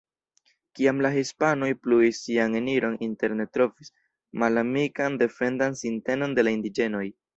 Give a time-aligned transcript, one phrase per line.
[0.77, 3.91] Kiam la hispanoj pluis sian eniron interne trovis
[4.45, 7.05] malamikan defendan sintenon de la indiĝenoj.